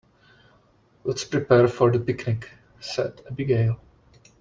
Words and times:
"Let's 1.03 1.23
prepare 1.25 1.67
for 1.67 1.91
the 1.91 1.99
picnic!", 1.99 2.49
said 2.79 3.21
Abigail. 3.29 3.79